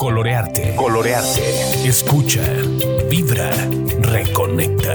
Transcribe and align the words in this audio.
Colorearte. 0.00 0.74
Colorearte. 0.76 1.86
Escucha. 1.86 2.40
Vibra. 3.10 3.50
Reconecta. 4.00 4.94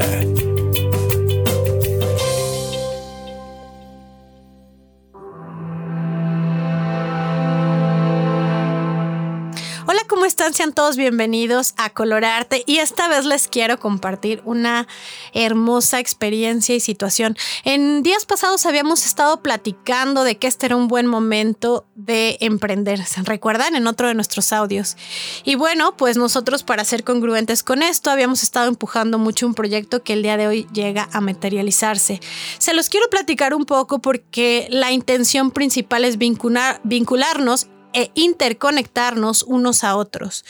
Están? 10.36 10.54
Sean 10.54 10.74
todos 10.74 10.97
bienvenidos 10.97 11.74
a 11.78 11.92
Colorarte 11.92 12.63
y 12.65 12.79
esta 12.79 13.08
vez 13.08 13.24
les 13.24 13.47
quiero 13.47 13.79
compartir 13.79 14.42
una 14.44 14.86
hermosa 15.33 16.02
experiencia 16.02 16.76
y 16.76 16.81
situación. 16.81 17.38
En 17.63 18.04
días 18.04 18.26
pasados 18.26 18.66
habíamos 18.66 19.05
estado 19.05 19.41
platicando 19.41 20.26
de 20.26 20.36
que 20.36 20.48
este 20.48 20.66
era 20.66 20.76
un 20.76 20.90
buen 20.90 21.08
momento 21.08 21.86
de 21.95 22.36
emprender, 22.41 23.05
¿se 23.05 23.22
recuerdan? 23.22 23.77
En 23.77 23.88
otro 23.88 24.09
de 24.09 24.13
nuestros 24.13 24.52
audios. 24.52 24.98
Y 25.45 25.56
bueno, 25.56 25.95
pues 25.95 26.18
nosotros 26.18 26.64
para 26.64 26.84
ser 26.84 27.06
congruentes 27.06 27.64
con 27.64 27.81
esto 27.81 28.09
habíamos 28.09 28.44
estado 28.44 28.67
empujando 28.67 29.17
mucho 29.17 29.48
un 29.48 29.54
proyecto 29.54 30.04
que 30.04 30.12
el 30.12 30.22
día 30.22 30.36
de 30.36 30.48
hoy 30.48 30.67
llega 30.73 31.08
a 31.14 31.22
materializarse. 31.22 32.20
Se 32.58 32.73
los 32.73 32.90
quiero 32.90 33.09
platicar 33.09 33.54
un 33.54 33.64
poco 33.64 34.00
porque 34.00 34.67
la 34.70 34.92
intención 34.92 35.52
principal 35.52 36.04
es 36.04 36.17
vincular, 36.17 36.81
vincularnos 36.84 37.67
e 37.95 38.12
interconectarnos 38.13 39.41
unos 39.44 39.84
a 39.84 39.95
otros. 39.95 40.45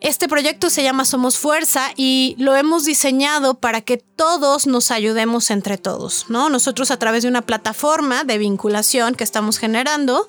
Este 0.00 0.28
proyecto 0.28 0.70
se 0.70 0.82
llama 0.82 1.04
Somos 1.04 1.36
Fuerza 1.36 1.92
y 1.94 2.34
lo 2.38 2.56
hemos 2.56 2.86
diseñado 2.86 3.60
para 3.60 3.82
que 3.82 3.98
todos 3.98 4.66
nos 4.66 4.90
ayudemos 4.90 5.50
entre 5.50 5.76
todos, 5.76 6.24
¿no? 6.30 6.48
Nosotros 6.48 6.90
a 6.90 6.98
través 6.98 7.22
de 7.22 7.28
una 7.28 7.42
plataforma 7.42 8.24
de 8.24 8.38
vinculación 8.38 9.14
que 9.14 9.24
estamos 9.24 9.58
generando, 9.58 10.26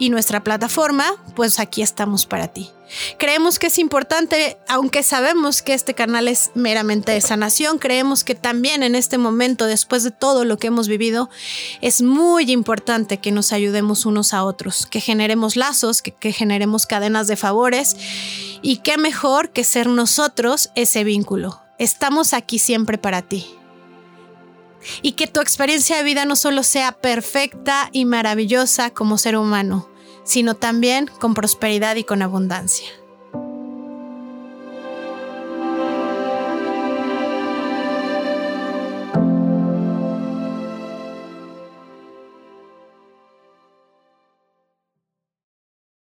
y 0.00 0.08
nuestra 0.08 0.42
plataforma, 0.42 1.14
pues 1.36 1.60
aquí 1.60 1.82
estamos 1.82 2.26
para 2.26 2.48
ti. 2.48 2.70
Creemos 3.18 3.58
que 3.58 3.68
es 3.68 3.78
importante, 3.78 4.56
aunque 4.66 5.02
sabemos 5.04 5.62
que 5.62 5.74
este 5.74 5.94
canal 5.94 6.26
es 6.26 6.50
meramente 6.54 7.12
de 7.12 7.20
sanación, 7.20 7.78
creemos 7.78 8.24
que 8.24 8.34
también 8.34 8.82
en 8.82 8.94
este 8.94 9.18
momento, 9.18 9.66
después 9.66 10.02
de 10.02 10.10
todo 10.10 10.44
lo 10.44 10.58
que 10.58 10.68
hemos 10.68 10.88
vivido, 10.88 11.28
es 11.82 12.00
muy 12.00 12.50
importante 12.50 13.18
que 13.18 13.30
nos 13.30 13.52
ayudemos 13.52 14.06
unos 14.06 14.32
a 14.32 14.42
otros, 14.42 14.86
que 14.86 15.00
generemos 15.00 15.54
lazos, 15.54 16.00
que, 16.00 16.12
que 16.12 16.32
generemos 16.32 16.86
cadenas 16.86 17.28
de 17.28 17.36
favores 17.36 17.94
y 18.62 18.78
qué 18.78 18.96
mejor 18.96 19.50
que 19.50 19.64
ser 19.64 19.86
nosotros 19.86 20.70
ese 20.74 21.04
vínculo. 21.04 21.60
Estamos 21.78 22.32
aquí 22.32 22.58
siempre 22.58 22.96
para 22.96 23.20
ti 23.20 23.46
y 25.02 25.12
que 25.12 25.26
tu 25.26 25.40
experiencia 25.40 25.96
de 25.96 26.02
vida 26.02 26.24
no 26.24 26.36
solo 26.36 26.62
sea 26.62 26.92
perfecta 26.92 27.88
y 27.92 28.04
maravillosa 28.04 28.90
como 28.90 29.18
ser 29.18 29.36
humano, 29.36 29.88
sino 30.24 30.54
también 30.54 31.10
con 31.18 31.34
prosperidad 31.34 31.96
y 31.96 32.04
con 32.04 32.22
abundancia. 32.22 32.88